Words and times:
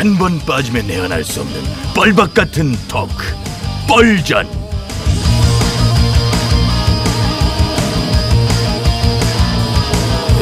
한 0.00 0.16
번 0.16 0.38
빠지면 0.46 0.86
내안할 0.86 1.22
수 1.22 1.42
없는 1.42 1.60
뻘박 1.94 2.32
같은 2.32 2.72
토크 2.88 3.22
뻘전 3.86 4.48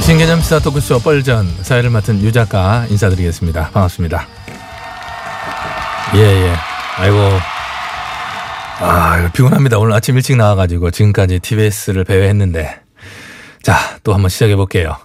신개념 0.01 0.41
시사 0.43 0.61
토크쇼 0.61 1.01
뻘전 1.01 1.49
사회를 1.63 1.91
맡은 1.91 2.23
유 2.23 2.31
작가 2.31 2.87
인사드리겠습니다. 2.89 3.71
반갑습니다. 3.71 4.29
예, 6.15 6.21
예. 6.21 6.55
아이고. 6.99 7.17
아, 8.81 9.29
피곤합니다. 9.33 9.79
오늘 9.79 9.93
아침 9.93 10.15
일찍 10.17 10.37
나와가지고 10.37 10.93
지금까지 10.93 11.41
TBS를 11.41 12.05
배회했는데. 12.05 12.81
자, 13.65 13.77
또 14.05 14.15
한번 14.15 14.29
시작해 14.29 14.55
볼게요. 14.55 14.97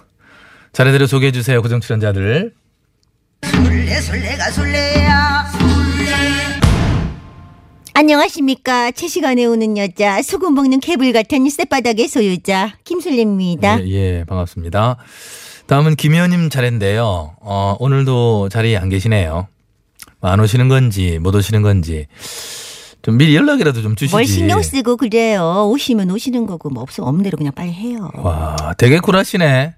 차례대로 0.72 1.08
소개해 1.08 1.32
주세요. 1.32 1.60
고정 1.60 1.80
출연자들. 1.80 2.52
술래 3.50 4.00
술래가 4.00 4.50
술래야 4.50 5.44
안녕하십니까. 7.96 8.90
제 8.90 9.06
시간에 9.06 9.44
오는 9.44 9.78
여자, 9.78 10.20
소금 10.20 10.54
먹는 10.54 10.80
개불 10.80 11.12
같은 11.12 11.48
쌔바닥의 11.48 12.08
소유자, 12.08 12.72
김술래입니다. 12.82 13.86
예, 13.86 13.88
예, 13.88 14.24
반갑습니다. 14.26 14.96
다음은 15.68 15.94
김의원님 15.94 16.50
차례인데요. 16.50 17.36
어, 17.40 17.76
오늘도 17.78 18.48
자리에 18.48 18.76
안 18.78 18.88
계시네요. 18.88 19.46
안 20.20 20.40
오시는 20.40 20.68
건지, 20.68 21.20
못 21.20 21.36
오시는 21.36 21.62
건지. 21.62 22.08
좀 23.02 23.16
미리 23.16 23.36
연락이라도 23.36 23.80
좀 23.80 23.94
주시지. 23.94 24.12
뭘 24.12 24.26
신경 24.26 24.60
쓰고 24.60 24.96
그래요. 24.96 25.68
오시면 25.70 26.10
오시는 26.10 26.46
거고, 26.46 26.70
뭐 26.70 26.82
없으면 26.82 27.08
없는 27.08 27.22
대로 27.22 27.36
그냥 27.36 27.52
빨리 27.54 27.72
해요. 27.72 28.10
와, 28.16 28.74
되게 28.76 28.98
쿨하시네. 28.98 29.74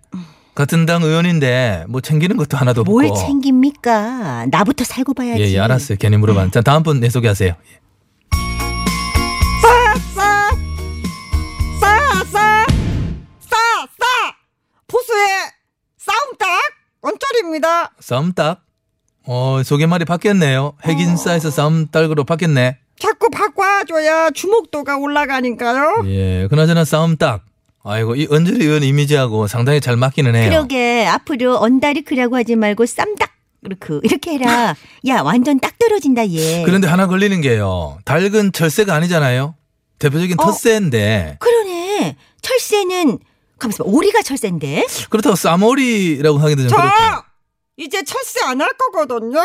같은 0.56 0.86
당 0.86 1.02
의원인데 1.04 1.84
뭐 1.88 2.00
챙기는 2.00 2.36
것도 2.36 2.56
하나도 2.56 2.80
없고. 2.80 2.90
뭘 2.90 3.08
챙깁니까? 3.14 4.46
나부터 4.50 4.82
살고 4.84 5.14
봐야지. 5.14 5.42
예, 5.42 5.52
예, 5.52 5.58
알았어요. 5.60 5.98
괜히 6.00 6.16
물어봤는데. 6.16 6.52
자, 6.52 6.62
다음 6.62 6.82
분 6.82 6.98
내 6.98 7.08
소개하세요. 7.10 7.50
예. 7.50 7.80
싸싸 9.62 10.50
싸싸 11.80 12.66
싸싸 13.40 14.04
보수의 14.88 15.26
싸움딱 15.98 16.48
원짜리입니다 17.02 17.92
싸움 18.00 18.32
딱. 18.32 18.62
어, 19.28 19.60
소개말이 19.64 20.04
바뀌었네요. 20.04 20.74
핵인싸에서 20.84 21.50
싸움 21.50 21.86
딸그로 21.88 22.24
바뀌었네. 22.24 22.78
자꾸 22.98 23.28
바꿔줘야 23.28 24.30
주목도가 24.30 24.96
올라가니까요 24.96 26.04
예, 26.06 26.46
그나저나 26.48 26.84
싸움 26.84 27.16
딱. 27.16 27.44
아이고, 27.88 28.16
이 28.16 28.26
언저리 28.30 28.64
의원 28.64 28.82
이미지하고 28.82 29.46
상당히 29.46 29.80
잘 29.80 29.96
맞기는 29.96 30.34
해요. 30.34 30.50
그러게, 30.50 31.06
앞으로 31.06 31.58
언다리 31.60 32.02
크라고 32.02 32.36
하지 32.36 32.56
말고 32.56 32.84
쌈딱. 32.86 33.30
그렇게 33.64 33.98
이렇게 34.04 34.30
해라. 34.34 34.74
야, 35.08 35.22
완전 35.22 35.58
딱 35.58 35.76
떨어진다, 35.78 36.28
얘. 36.30 36.62
그런데 36.64 36.86
하나 36.86 37.06
걸리는 37.06 37.40
게요. 37.40 37.98
닭은 38.04 38.52
철새가 38.52 38.94
아니잖아요. 38.94 39.54
대표적인 39.98 40.36
어? 40.38 40.44
텃새인데 40.46 41.38
그러네. 41.40 42.16
철새는, 42.42 43.18
가만있어 43.58 43.82
봐. 43.84 43.90
오리가 43.90 44.22
철새인데? 44.22 44.86
그렇다고 45.08 45.34
쌈오리라고 45.36 46.38
하기도 46.38 46.62
좀 46.62 46.68
저 46.70 46.76
그렇고. 46.76 47.22
이제 47.78 48.02
철새 48.04 48.40
안 48.44 48.60
할 48.60 48.72
거거든요 48.74 49.40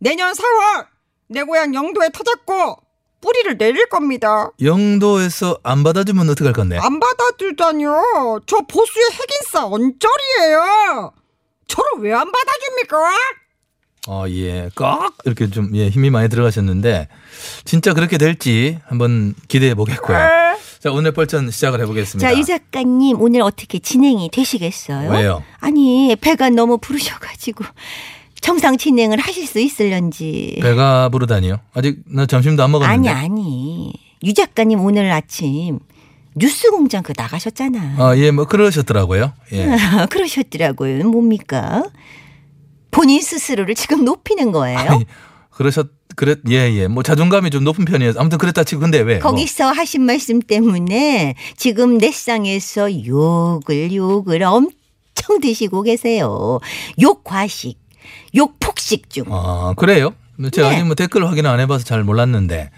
내년 0.00 0.32
4월 0.32 0.86
내 1.28 1.42
고향 1.42 1.74
영도에 1.74 2.08
터졌고 2.12 2.76
뿌리를 3.20 3.58
내릴 3.58 3.88
겁니다 3.88 4.50
영도에서 4.62 5.58
안 5.62 5.82
받아주면 5.82 6.28
어떡할 6.30 6.52
건데? 6.52 6.78
안 6.78 7.00
받아주다뇨 7.00 8.40
저 8.46 8.58
보수의 8.68 9.06
핵인싸 9.12 9.66
언저리예요 9.66 11.12
저를 11.66 11.90
왜 12.00 12.12
안 12.12 12.30
받아줍니까? 12.30 12.96
어, 14.10 14.24
예. 14.28 14.70
꼭 14.74 15.12
이렇게 15.26 15.50
좀 15.50 15.74
예, 15.76 15.88
힘이 15.90 16.08
많이 16.08 16.30
들어가셨는데 16.30 17.08
진짜 17.66 17.92
그렇게 17.92 18.16
될지 18.16 18.78
한번 18.86 19.34
기대해 19.48 19.74
보겠고요. 19.74 20.16
자, 20.78 20.90
오늘 20.90 21.12
뻘전 21.12 21.50
시작을 21.50 21.82
해 21.82 21.84
보겠습니다. 21.86 22.26
자, 22.32 22.38
유 22.38 22.42
작가님, 22.42 23.20
오늘 23.20 23.42
어떻게 23.42 23.78
진행이 23.80 24.30
되시겠어요? 24.30 25.10
왜요? 25.10 25.42
아니, 25.60 26.16
배가 26.18 26.48
너무 26.48 26.78
부르셔가지고, 26.78 27.64
정상 28.40 28.76
진행을 28.76 29.18
하실 29.18 29.46
수 29.46 29.58
있을런지. 29.60 30.58
배가 30.62 31.08
부르다니요? 31.08 31.58
아직 31.74 31.98
나 32.06 32.26
점심도 32.26 32.62
안 32.62 32.70
먹었는데. 32.70 33.08
아니, 33.08 33.24
아니. 33.24 33.92
유 34.24 34.34
작가님 34.34 34.80
오늘 34.80 35.10
아침 35.12 35.78
뉴스 36.34 36.70
공장 36.70 37.02
그 37.02 37.12
나가셨잖아. 37.16 37.94
아, 37.98 38.16
예, 38.16 38.30
뭐 38.30 38.44
그러셨더라고요. 38.46 39.32
예. 39.52 39.76
그러셨더라고요. 40.10 41.08
뭡니까? 41.08 41.84
본인 42.90 43.20
스스로를 43.20 43.74
지금 43.74 44.04
높이는 44.04 44.50
거예요? 44.52 44.78
아니, 44.78 45.04
그러셨 45.50 45.88
그랬 46.16 46.40
예, 46.48 46.72
예. 46.74 46.88
뭐 46.88 47.02
자존감이 47.02 47.50
좀 47.50 47.62
높은 47.64 47.84
편이어서 47.84 48.18
아무튼 48.18 48.38
그랬다 48.38 48.64
치고 48.64 48.80
근데 48.80 48.98
왜? 49.00 49.18
뭐. 49.18 49.30
거기서 49.30 49.70
하신 49.70 50.02
말씀 50.02 50.40
때문에 50.40 51.34
지금 51.56 51.98
넷상에서 51.98 53.06
욕을 53.06 53.92
욕을 53.92 54.42
엄청 54.42 55.40
드시고 55.40 55.82
계세요. 55.82 56.58
욕 57.00 57.22
과식, 57.22 57.78
욕 58.34 58.58
폭식 58.60 59.10
중. 59.10 59.24
아, 59.30 59.74
그래요? 59.76 60.14
제가 60.52 60.70
네. 60.70 60.84
뭐 60.84 60.94
댓글 60.94 61.26
확인 61.26 61.46
안 61.46 61.58
해봐서 61.60 61.84
잘 61.84 62.04
몰랐는데. 62.04 62.70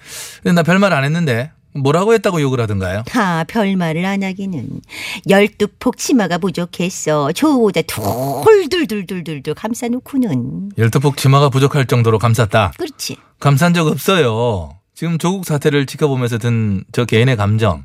근데 0.42 0.52
나 0.54 0.62
별말 0.62 0.92
안 0.92 1.04
했는데. 1.04 1.50
뭐라고 1.72 2.14
했다고 2.14 2.40
욕을 2.40 2.60
하던가요? 2.60 3.04
하, 3.10 3.44
별말을 3.44 4.04
안 4.04 4.24
하기는. 4.24 4.80
열두 5.28 5.68
폭 5.78 5.98
치마가 5.98 6.38
부족해서 6.38 7.30
조보다 7.30 7.82
돌돌돌돌돌돌 7.86 9.54
감싸놓고는. 9.54 10.70
열두 10.76 10.98
폭 10.98 11.16
치마가 11.16 11.48
부족할 11.48 11.86
정도로 11.86 12.18
감쌌다. 12.18 12.72
그렇지. 12.76 13.16
감싼 13.38 13.72
적 13.72 13.86
없어요. 13.86 14.70
지금 14.94 15.16
조국 15.18 15.44
사태를 15.46 15.86
지켜보면서 15.86 16.38
든 16.38 16.84
저 16.92 17.04
개인의 17.04 17.36
감정, 17.36 17.84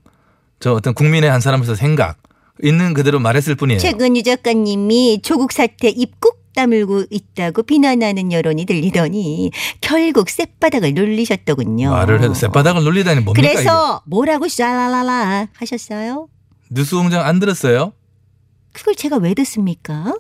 저 0.60 0.74
어떤 0.74 0.94
국민의 0.94 1.30
한 1.30 1.40
사람으로서 1.40 1.76
생각, 1.76 2.18
있는 2.64 2.94
그대로 2.94 3.20
말했을 3.20 3.56
뿐이에요. 3.56 3.80
최근 3.80 4.18
유 4.18 4.24
작가님이 4.24 5.22
조국 5.22 5.52
사태 5.52 5.90
입국 5.90 6.45
다물고 6.56 7.04
있다고 7.10 7.64
비난하는 7.64 8.32
여론이 8.32 8.66
들리더니 8.66 9.52
결국 9.82 10.30
쌔바닥을 10.30 10.94
눌리셨더군요. 10.94 11.92
말을 11.92 12.22
해도 12.24 12.34
쌔바닥을 12.34 12.84
놀리다니 12.84 13.22
뭡니까 13.22 13.48
그래서 13.48 14.02
뭐라고 14.06 14.48
샤라라라 14.48 15.50
하셨어요? 15.54 16.30
이게? 16.72 16.76
뉴스 16.76 16.96
공장 16.96 17.26
안 17.26 17.40
들었어요? 17.40 17.94
그걸 18.74 18.96
제가 18.96 19.18
왜 19.18 19.34
듣습니까? 19.36 20.16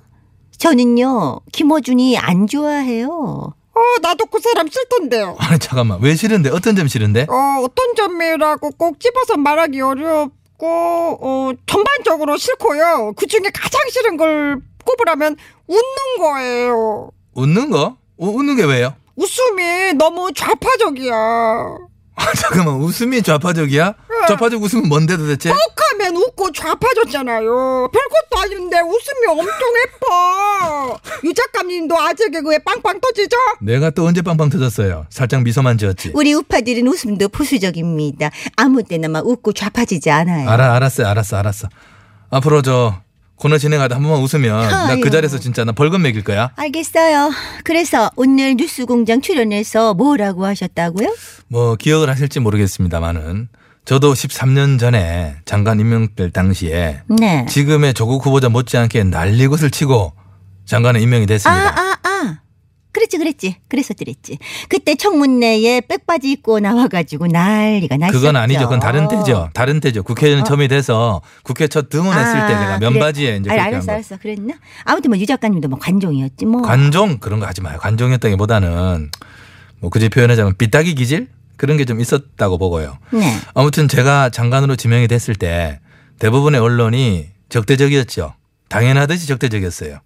저는요 0.58 1.40
김어준이 1.52 2.18
안 2.18 2.48
좋아해요. 2.48 3.54
어 3.78 3.80
나도 4.02 4.26
그 4.28 4.40
사람 4.40 4.70
싫던데요 4.70 5.36
아니 5.40 5.60
잠깐만 5.60 6.00
왜 6.02 6.16
싫은데 6.16 6.50
어떤 6.50 6.78
점 6.78 6.88
싫은데? 6.88 7.28
어, 7.30 7.62
어떤 7.62 7.94
점이라고 7.96 8.72
꼭 8.78 9.02
집어서 9.02 9.36
말하기 9.36 9.82
어렵고, 9.82 10.66
어, 11.22 11.52
전반적으로 11.66 12.38
싫고요. 12.38 13.12
그 13.18 13.28
중에 13.28 13.50
가장 13.54 13.82
싫은 13.90 14.16
걸 14.16 14.62
꼽으라면 14.86 15.36
웃는 15.68 16.18
거예요. 16.20 17.10
웃는 17.34 17.70
거? 17.72 17.98
우- 18.18 18.40
웃는 18.40 18.56
게 18.56 18.64
왜요? 18.64 18.96
웃음이 19.16 19.94
너무 19.94 20.32
좌파적이야. 20.34 21.14
아, 22.18 22.34
잠깐만 22.40 22.76
웃음이 22.76 23.22
좌파적이야? 23.24 23.94
좌파적 24.28 24.62
웃음은 24.64 24.88
뭔데 24.88 25.18
도대체? 25.18 25.52
욱하면 25.52 26.16
웃고 26.16 26.52
좌파졌잖아요. 26.54 27.90
별것도 27.92 28.42
아닌데 28.42 28.80
웃음이 28.80 29.28
엄청 29.28 29.48
예뻐. 29.84 31.00
유 31.26 31.34
작가 31.34 31.56
우파님도 31.66 31.98
아재 32.00 32.30
개그에 32.30 32.60
빵빵 32.60 33.00
터지죠? 33.02 33.36
내가 33.62 33.90
또 33.90 34.06
언제 34.06 34.22
빵빵 34.22 34.50
터졌어요. 34.50 35.08
살짝 35.10 35.44
미소만 35.44 35.78
지었지. 35.78 36.12
우리 36.14 36.34
우파들은 36.34 36.88
웃음도 36.88 37.28
보수적입니다. 37.30 38.30
아무 38.56 38.84
때나 38.84 39.08
막 39.08 39.26
웃고 39.26 39.54
좌파지지 39.54 40.10
않아요. 40.12 40.50
알아, 40.50 40.76
알았어, 40.76 41.06
알았어, 41.06 41.38
알았어. 41.38 41.68
앞으로 42.30 42.62
저 42.62 43.02
코너 43.38 43.58
진행하다 43.58 43.96
한 43.96 44.04
번만 44.04 44.22
웃으면 44.22 44.70
나 44.70 44.88
아유. 44.90 45.02
그 45.02 45.10
자리에서 45.10 45.40
진짜 45.40 45.64
나 45.66 45.72
벌금 45.72 46.02
매길 46.02 46.24
거야. 46.24 46.52
알겠어요. 46.56 47.32
그래서 47.64 48.10
오늘 48.16 48.56
뉴스공장 48.56 49.22
출연해서 49.22 49.94
뭐라고 49.94 50.46
하셨다고요? 50.46 51.14
뭐 51.48 51.76
기억을 51.76 52.10
하실지 52.10 52.40
모르겠습니다만은 52.40 53.50
저도 53.84 54.14
13년 54.14 54.80
전에 54.80 55.36
장관 55.46 55.80
임명될 55.80 56.32
당시에 56.32 57.02
네. 57.08 57.46
지금의 57.48 57.94
조국 57.94 58.26
후보자 58.26 58.50
못지않게 58.50 59.04
난리것을 59.04 59.70
치고 59.70 60.14
장관에 60.66 61.00
임명이 61.02 61.24
아, 61.24 61.28
됐습니다. 61.28 61.70
아, 61.70 61.92
아. 61.92 61.95
그랬지, 62.96 63.18
그랬지. 63.18 63.58
그랬었더랬지. 63.68 64.38
그때 64.70 64.96
청문회에 64.96 65.82
백바지 65.82 66.32
입고 66.32 66.62
나와가지고 66.62 67.28
난리가 67.28 67.98
났었죠. 67.98 68.18
그건 68.18 68.38
아니죠. 68.38 68.62
그건 68.62 68.80
다른 68.80 69.08
때죠. 69.10 69.50
다른 69.54 69.82
때죠. 69.82 70.02
국회의원 70.04 70.46
처음이 70.46 70.70
돼서 70.70 71.22
국회 71.44 71.68
첫 71.68 71.90
등원했을 71.90 72.34
때 72.34 72.48
제가 72.48 72.78
면바지에 72.80 73.26
그래. 73.28 73.38
이제 73.40 73.50
아, 73.50 73.54
그렇게 73.54 73.60
한 73.62 73.74
알았어, 73.74 73.86
거. 73.86 73.92
알았어. 73.92 74.18
그랬나? 74.18 74.54
아무튼 74.86 75.12
뭐 75.12 75.20
유 75.20 75.26
작가님도 75.26 75.68
뭐 75.68 75.78
관종이었지 75.78 76.46
뭐. 76.46 76.62
관종 76.62 77.18
그런 77.20 77.40
거 77.42 77.46
하지 77.48 77.62
마요. 77.62 77.78
관종이었다기보다는 77.80 79.12
뭐 79.82 79.90
굳이 79.90 80.08
표현하자면 80.10 80.56
삐딱이 80.58 80.96
기질 80.96 81.28
그런 81.58 81.76
게 81.78 81.84
좀 81.86 82.00
있었다고 82.00 82.58
보고요. 82.58 82.98
네. 83.12 83.34
아무튼 83.54 83.88
제가 83.90 84.30
장관으로 84.30 84.76
지명이 84.78 85.08
됐을 85.10 85.36
때 85.36 85.80
대부분의 86.20 86.62
언론이 86.62 87.28
적대적이었죠. 87.50 88.34
당연하듯이 88.70 89.28
적대적이었어요. 89.28 90.00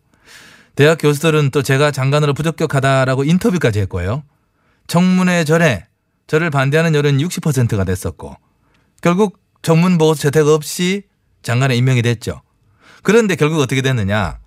대학 0.79 0.97
교수들은 0.97 1.49
또 1.49 1.61
제가 1.61 1.91
장관으로 1.91 2.33
부적격하다라고 2.33 3.25
인터뷰까지 3.25 3.81
했고요. 3.81 4.23
청문회 4.87 5.43
전에 5.43 5.85
저를 6.25 6.49
반대하는 6.49 6.95
여론이 6.95 7.21
60%가 7.21 7.83
됐었고 7.83 8.37
결국 9.01 9.39
청문 9.61 9.97
보고서 9.97 10.21
채택 10.21 10.47
없이 10.47 11.03
장관에 11.43 11.75
임명이 11.75 12.01
됐죠. 12.01 12.41
그런데 13.03 13.35
결국 13.35 13.59
어떻게 13.59 13.81
됐느냐. 13.81 14.39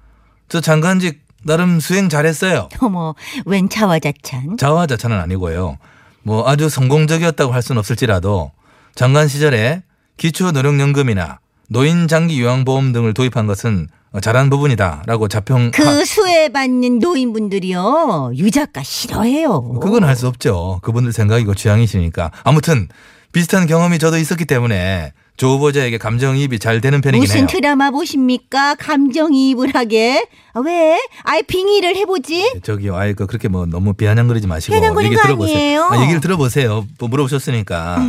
저 0.49 0.63
장관직 0.63 1.21
나름 1.45 1.81
수행 1.81 2.09
잘했어요. 2.09 2.71
어머, 2.81 3.15
웬 3.45 3.69
자화자찬. 3.69 4.57
자화자찬은 4.57 5.21
아니고요. 5.21 5.77
뭐 6.23 6.49
아주 6.49 6.71
성공적이었다고 6.71 7.53
할 7.53 7.61
수는 7.61 7.79
없을지라도 7.79 8.53
장관 8.95 9.29
시절에 9.29 9.83
기초 10.17 10.51
노령연금이나 10.51 11.41
노인 11.69 12.09
장기 12.09 12.41
요양보험 12.41 12.95
등을 12.95 13.13
도입한 13.13 13.47
것은 13.47 13.89
잘한 14.21 14.51
부분이다라고 14.51 15.29
자평. 15.29 15.71
그 15.71 16.05
수혜받는 16.05 16.99
노인분들이요. 16.99 18.33
유 18.37 18.51
작가 18.51 18.83
싫어해요. 18.83 19.79
그건 19.81 20.05
할수 20.05 20.27
없죠. 20.27 20.81
그분들 20.83 21.13
생각이고 21.13 21.55
취향이시니까. 21.55 22.31
아무튼 22.45 22.89
비슷한 23.33 23.67
경험이 23.67 23.99
저도 23.99 24.19
있었기 24.19 24.45
때문에 24.45 25.13
조 25.39 25.49
후보자에게 25.55 25.97
감정이입이 25.97 26.59
잘 26.59 26.83
되는 26.83 27.01
편이긴 27.01 27.23
무슨 27.23 27.39
해요. 27.39 27.47
드라마 27.51 27.91
보십니까? 27.91 28.75
감정이입을 28.75 29.75
하게? 29.75 30.27
아, 30.53 30.61
왜? 30.61 31.01
아이 31.23 31.43
빙의를 31.43 31.97
해보지? 31.97 32.61
저기요, 32.63 32.95
아이 32.95 33.15
그 33.15 33.27
그렇게 33.27 33.49
뭐 33.49 33.65
너무 33.65 33.95
비아냥거리지 33.95 34.47
마시고 34.47 34.73
비아냥거리는 34.75 35.17
거 35.17 35.45
아니에요. 35.45 35.89
아, 35.91 36.03
얘기를 36.03 36.21
들어보세요. 36.21 36.87
뭐 36.99 37.09
물어보셨으니까 37.09 38.07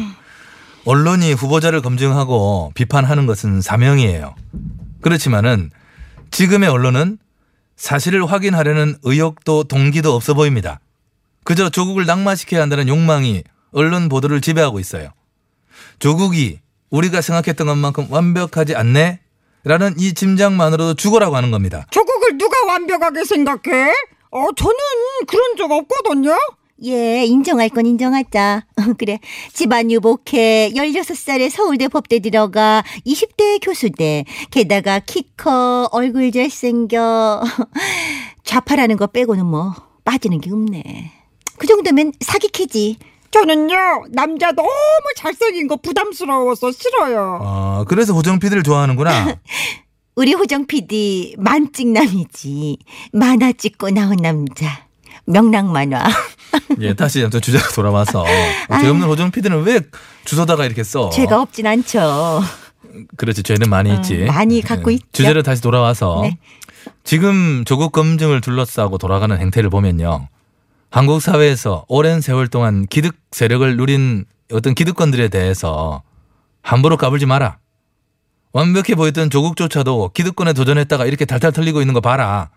언론이 0.85 1.31
후보자를 1.31 1.81
검증하고 1.81 2.73
비판하는 2.75 3.25
것은 3.25 3.61
사명이에요. 3.61 4.35
그렇지만은 5.01 5.69
지금의 6.33 6.67
언론은 6.67 7.19
사실을 7.75 8.25
확인하려는 8.25 8.95
의욕도 9.03 9.65
동기도 9.65 10.15
없어 10.15 10.33
보입니다. 10.33 10.79
그저 11.43 11.69
조국을 11.69 12.05
낙마시켜야 12.05 12.61
한다는 12.61 12.87
욕망이 12.87 13.43
언론 13.71 14.09
보도를 14.09 14.41
지배하고 14.41 14.79
있어요. 14.79 15.09
조국이 15.99 16.59
우리가 16.89 17.21
생각했던 17.21 17.67
것만큼 17.67 18.07
완벽하지 18.09 18.75
않네? 18.75 19.19
라는 19.63 19.93
이 19.97 20.13
짐작만으로도 20.13 20.95
죽어라고 20.95 21.35
하는 21.35 21.51
겁니다. 21.51 21.85
조국을 21.91 22.37
누가 22.37 22.65
완벽하게 22.65 23.23
생각해? 23.23 23.93
어, 24.31 24.47
저는 24.55 24.75
그런 25.27 25.55
적 25.55 25.71
없거든요. 25.71 26.35
예, 26.85 27.25
인정할 27.25 27.69
건 27.69 27.85
인정하자. 27.85 28.65
그래. 28.97 29.19
집안 29.53 29.89
유복해. 29.89 30.71
16살에 30.75 31.49
서울대 31.49 31.87
법대 31.87 32.19
들어가. 32.19 32.83
20대 33.05 33.59
교수대. 33.61 34.25
게다가 34.51 34.99
키 34.99 35.25
커. 35.37 35.87
얼굴 35.91 36.31
잘생겨. 36.31 37.43
좌파라는 38.43 38.97
거 38.97 39.07
빼고는 39.07 39.45
뭐 39.45 39.73
빠지는 40.03 40.41
게 40.41 40.51
없네. 40.51 41.11
그 41.57 41.67
정도면 41.67 42.11
사기캐지. 42.19 42.97
저는요, 43.31 44.05
남자 44.11 44.51
너무 44.51 44.69
잘생긴 45.15 45.67
거 45.67 45.77
부담스러워서 45.77 46.71
싫어요. 46.71 47.39
아, 47.41 47.85
그래서 47.87 48.13
호정 48.13 48.37
PD를 48.39 48.61
좋아하는구나. 48.61 49.39
우리 50.15 50.33
호정 50.33 50.67
PD 50.67 51.35
만찍남이지. 51.39 52.77
만화 53.13 53.51
찍고 53.53 53.89
나온 53.89 54.17
남자. 54.17 54.87
명랑만화. 55.25 56.03
예, 56.79 56.93
다시 56.93 57.27
또 57.29 57.39
주제로 57.39 57.63
돌아와서 57.75 58.25
죄 58.81 58.87
없는 58.87 59.07
호정 59.07 59.31
PD는 59.31 59.63
왜 59.63 59.81
주소다가 60.25 60.65
이렇게 60.65 60.83
써? 60.83 61.09
죄가 61.09 61.41
없진 61.41 61.67
않죠. 61.67 62.41
그렇지, 63.17 63.43
죄는 63.43 63.69
많이 63.69 63.91
어, 63.91 63.95
있지. 63.95 64.25
많이 64.25 64.61
갖고 64.61 64.91
예. 64.91 64.95
있죠. 64.95 65.05
주제로 65.11 65.41
다시 65.41 65.61
돌아와서 65.61 66.21
네. 66.23 66.37
지금 67.03 67.63
조국 67.65 67.91
검증을 67.91 68.41
둘러싸고 68.41 68.97
돌아가는 68.97 69.35
행태를 69.37 69.69
보면요. 69.69 70.27
한국 70.89 71.21
사회에서 71.21 71.85
오랜 71.87 72.21
세월 72.21 72.47
동안 72.47 72.85
기득 72.87 73.15
세력을 73.31 73.77
누린 73.77 74.25
어떤 74.51 74.75
기득권들에 74.75 75.29
대해서 75.29 76.03
함부로 76.61 76.97
까불지 76.97 77.25
마라. 77.25 77.57
완벽해 78.51 78.93
보였던 78.95 79.31
조국조차도 79.31 80.11
기득권에 80.13 80.53
도전했다가 80.53 81.05
이렇게 81.07 81.25
탈탈 81.25 81.51
털리고 81.51 81.81
있는 81.81 81.95
거 81.95 82.01
봐라. 82.01 82.51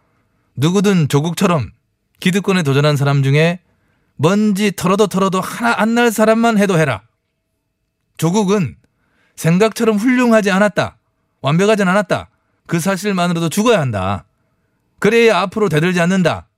누구든 0.56 1.08
조국처럼 1.08 1.70
기득권에 2.20 2.62
도전한 2.62 2.96
사람 2.96 3.22
중에 3.22 3.60
먼지 4.16 4.72
털어도 4.74 5.06
털어도 5.08 5.40
하나 5.40 5.74
안 5.80 5.94
날 5.94 6.10
사람만 6.10 6.58
해도 6.58 6.78
해라. 6.78 7.02
조국은 8.18 8.76
생각처럼 9.36 9.96
훌륭하지 9.96 10.50
않았다. 10.50 10.96
완벽하진 11.42 11.86
않았다. 11.88 12.28
그 12.66 12.80
사실만으로도 12.80 13.48
죽어야 13.50 13.80
한다. 13.80 14.24
그래야 14.98 15.38
앞으로 15.40 15.68
대들지 15.68 16.00
않는다. 16.00 16.48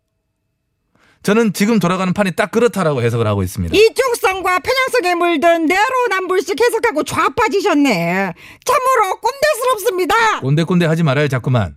저는 1.22 1.52
지금 1.52 1.80
돌아가는 1.80 2.12
판이 2.12 2.32
딱 2.36 2.52
그렇다라고 2.52 3.02
해석을 3.02 3.26
하고 3.26 3.42
있습니다. 3.42 3.76
이중성과 3.76 4.60
편향성에 4.60 5.14
물든 5.16 5.66
내로남불식 5.66 6.58
해석하고 6.60 7.02
좌빠지셨네. 7.02 8.32
참으로 8.64 9.20
꼰대스럽습니다. 9.20 10.40
꼰대꼰대 10.40 10.86
하지 10.86 11.02
말아요, 11.02 11.26
자꾸만. 11.28 11.76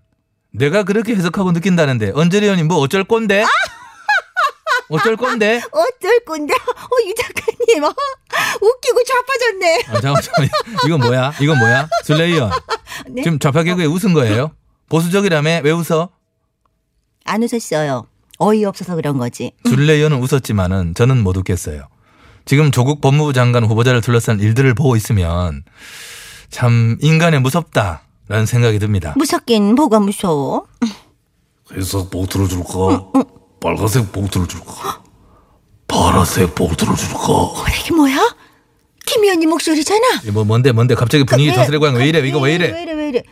내가 0.53 0.83
그렇게 0.83 1.15
해석하고 1.15 1.53
느낀다는데 1.53 2.11
언저리 2.13 2.45
의원님 2.45 2.67
뭐 2.67 2.77
어쩔 2.77 3.03
꼰대? 3.03 3.43
어쩔 4.89 5.15
꼰대? 5.15 5.61
어쩔 5.71 6.19
건데? 6.25 6.53
어, 6.53 7.07
유 7.07 7.13
작가님, 7.15 7.83
어, 7.83 7.93
웃기고 8.61 9.03
좌빠졌네. 9.03 9.83
아, 9.87 9.93
잠깐만, 9.93 10.21
잠깐만. 10.21 10.49
이건 10.85 10.99
뭐야? 10.99 11.33
이건 11.41 11.59
뭐야? 11.59 11.89
의원. 12.09 12.51
네? 13.09 13.23
지금 13.23 13.39
좌파 13.39 13.63
개그에 13.63 13.85
웃은 13.85 14.13
거예요? 14.13 14.51
보수적이라며? 14.89 15.61
왜 15.63 15.71
웃어? 15.71 16.09
안 17.25 17.43
웃었어요. 17.43 18.07
어이없어서 18.37 18.95
그런 18.95 19.17
거지. 19.17 19.53
줄레 19.65 19.93
의원은 19.93 20.17
웃었지만은 20.21 20.95
저는 20.95 21.23
못 21.23 21.37
웃겠어요. 21.37 21.87
지금 22.45 22.71
조국 22.71 23.01
법무부 23.01 23.33
장관 23.33 23.63
후보자를 23.65 24.01
둘러싼 24.01 24.39
일들을 24.39 24.73
보고 24.73 24.95
있으면 24.95 25.63
참 26.49 26.97
인간의 27.01 27.39
무섭다라는 27.41 28.45
생각이 28.47 28.79
듭니다. 28.79 29.13
무섭긴 29.15 29.75
뭐가 29.75 29.99
무서워? 29.99 30.65
회색 31.71 32.09
봉투를 32.09 32.47
줄까? 32.49 33.11
빨간색 33.61 34.11
봉투를 34.11 34.47
줄까? 34.47 35.01
파란색 35.87 36.55
봉투를 36.55 36.95
줄까? 36.95 37.17
어, 37.29 37.63
이게 37.79 37.93
뭐야? 37.93 38.17
김 39.05 39.23
의원님 39.23 39.49
목소리잖아. 39.49 40.21
뭐 40.33 40.43
뭔데 40.43 40.71
뭔데 40.71 40.95
갑자기 40.95 41.23
분위기 41.23 41.49
왜- 41.49 41.55
저스레 41.55 41.77
고양 41.77 41.95
왜 41.95 42.07
이래 42.07 42.19
이거 42.27 42.39
왜왜 42.39 42.55
이래? 42.55 42.81
이래 42.81 42.93
왜 42.93 43.09
이래? 43.09 43.23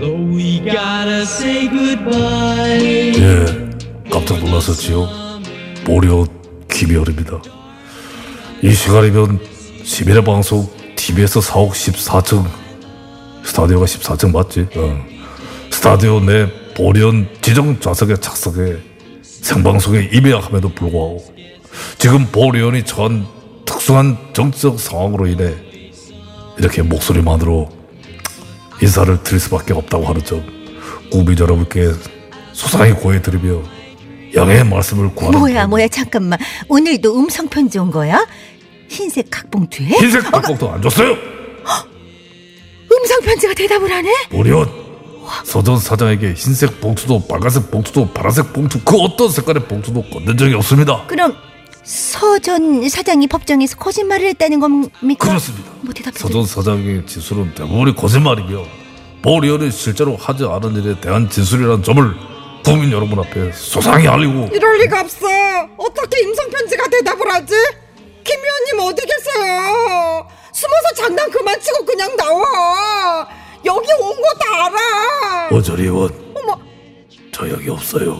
Though 0.00 0.36
we 0.36 0.58
gotta 0.62 1.22
say 1.22 1.68
goodbye. 1.68 3.12
예, 3.16 4.10
깜짝 4.10 4.38
놀랐었지요. 4.38 5.08
보리온 5.84 6.28
김희열입니다. 6.70 7.42
이 8.62 8.72
시간이면 8.72 9.40
시민의 9.84 10.24
방송 10.24 10.68
TBS 10.96 11.40
4옥 11.40 11.70
14층 11.72 12.46
스타디오가 13.44 13.86
14층 13.86 14.30
맞지? 14.32 14.68
어. 14.76 15.04
스타디오 15.70 16.20
내 16.20 16.46
보리온 16.74 17.28
지정 17.40 17.78
좌석에 17.80 18.16
착석해 18.16 18.76
생방송에 19.42 20.08
임해함에도 20.12 20.68
불구하고 20.70 21.22
지금 21.98 22.26
보리온이 22.26 22.84
처한 22.84 23.26
특수한 23.66 24.16
정치적 24.32 24.78
상황으로 24.80 25.26
인해 25.26 25.54
이렇게 26.58 26.82
목소리만으로 26.82 27.68
인사를 28.80 29.22
드릴 29.22 29.40
수밖에 29.40 29.74
없다고 29.74 30.06
하는 30.06 30.24
점 30.24 30.44
국민 31.10 31.38
여러분께 31.38 31.92
소상히 32.52 32.92
고해드리며 32.92 33.62
양해의 34.34 34.64
말씀을 34.64 35.14
구하는 35.14 35.38
뭐야 35.38 35.54
바입니다. 35.54 35.66
뭐야 35.66 35.88
잠깐만 35.88 36.38
오늘도 36.68 37.18
음성 37.18 37.48
편지 37.48 37.78
온 37.78 37.90
거야? 37.90 38.24
흰색 38.88 39.26
각봉투에 39.30 39.86
흰색 39.86 40.30
박복도 40.30 40.70
안 40.70 40.80
줬어요. 40.82 41.16
음성 42.92 43.20
편지가 43.22 43.54
대답을 43.54 43.90
하네? 43.90 44.10
무려 44.30 44.66
서전 45.44 45.78
사장에게 45.78 46.34
흰색 46.34 46.80
봉투도 46.80 47.26
빨간색 47.26 47.70
봉투도 47.70 48.12
파란색 48.12 48.52
봉투 48.52 48.80
그 48.84 48.96
어떤 48.98 49.30
색깔의 49.30 49.64
봉투도 49.66 50.02
건넨 50.10 50.36
적이 50.36 50.54
없습니다. 50.54 51.04
그럼 51.06 51.36
서전 51.82 52.88
사장이 52.88 53.26
법정에서 53.26 53.76
거짓말을 53.76 54.26
했다는 54.28 54.60
겁니까? 54.60 55.28
그렇습니다. 55.28 55.70
뭐 55.80 55.92
대답해 55.92 56.16
서전 56.18 56.46
사장의 56.46 57.06
진술은 57.06 57.54
대부분이 57.54 57.94
거짓말이며 57.96 58.64
보리언이 59.22 59.70
실제로 59.70 60.16
하지 60.16 60.44
않은 60.44 60.76
일에 60.76 61.00
대한 61.00 61.28
진술이라는 61.28 61.82
점을 61.82 62.14
국민 62.64 62.92
여러분 62.92 63.18
앞에 63.18 63.50
소상히 63.52 64.06
알리고 64.06 64.48
이럴 64.54 64.78
리가 64.78 65.00
없어. 65.00 65.26
어떻게 65.76 66.20
임성 66.22 66.48
편지가 66.50 66.86
대답을 66.88 67.32
하지? 67.32 67.54
김 68.24 68.36
의원님 68.38 68.88
어디 68.92 69.02
계세요? 69.04 70.26
숨어서 70.52 70.94
장난 70.96 71.28
그만 71.30 71.60
치고 71.60 71.84
그냥 71.84 72.16
나와. 72.16 73.26
의원 75.60 76.10
어머. 76.34 76.58
저 77.30 77.48
여기 77.50 77.68
없어요. 77.68 78.18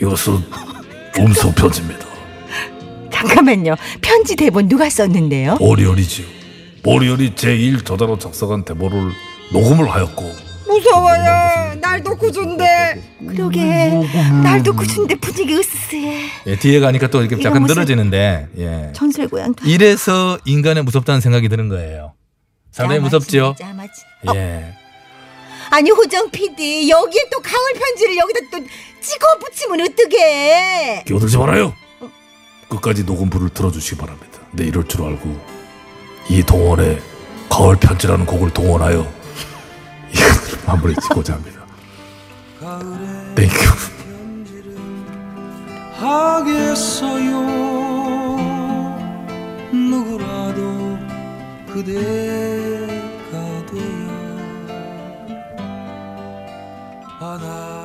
이것은 0.00 0.38
음성 1.18 1.52
편지입니다. 1.54 2.06
잠깐만요 3.10 3.74
편지 4.02 4.36
대본 4.36 4.68
누가 4.68 4.88
썼는데요? 4.90 5.56
보리언이지요. 5.56 6.26
보리언이 6.82 7.34
제1 7.34 7.84
저자로 7.84 8.18
작성한 8.18 8.64
대본을 8.64 9.12
녹음을 9.52 9.90
하였고 9.90 10.32
무서워요. 10.66 11.74
날도 11.80 12.16
구준데. 12.16 13.16
그러게 13.28 13.90
날도 14.42 14.74
구준데 14.74 15.14
분위기 15.16 15.54
으스스해 15.54 16.24
예, 16.46 16.56
뒤에 16.56 16.80
가니까 16.80 17.06
또 17.08 17.20
이렇게 17.20 17.36
이거 17.36 17.48
약간 17.48 17.62
무슨- 17.62 17.74
늘어지는데 17.76 18.48
예. 18.58 18.90
전설 18.92 19.28
고양도 19.28 19.64
이래서 19.66 20.38
인간의 20.44 20.82
무섭다는 20.84 21.20
생각이 21.20 21.48
드는 21.48 21.68
거예요. 21.68 22.12
상당히 22.72 23.00
무섭지요. 23.00 23.54
예. 24.34 24.74
아니 25.70 25.90
호정 25.90 26.30
PD 26.30 26.88
여기에 26.88 27.28
또 27.30 27.40
가을 27.40 27.72
편지를 27.74 28.16
여기다 28.16 28.40
또 28.52 28.58
찍어 29.00 29.38
붙이면 29.38 29.80
어떡해? 29.80 31.04
끼어들지 31.06 31.36
말아요. 31.38 31.74
끝까지 32.68 33.04
녹음부를 33.04 33.50
들어주시기 33.50 33.96
바랍니다. 33.96 34.40
네, 34.52 34.64
이럴 34.64 34.86
줄 34.88 35.02
알고 35.02 35.38
이 36.28 36.42
동원에 36.42 37.00
가을 37.48 37.76
편지라는 37.76 38.26
곡을 38.26 38.52
동원하여 38.52 39.06
마무리 40.66 40.94
짓고자 40.94 41.34
합니다. 41.34 41.64
땡큐. 43.36 43.54
하겠어요. 45.98 47.40
누구라도 49.72 50.98
그대. 51.72 52.65
sana 57.38 57.75